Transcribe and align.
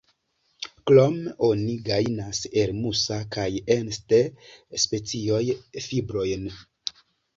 Krome 0.91 1.33
oni 1.47 1.75
gajnas 1.89 2.41
el 2.61 2.73
"Musa"- 2.79 3.19
kaj 3.37 3.45
"Ensete"-specioj 3.77 5.43
fibrojn. 5.89 6.53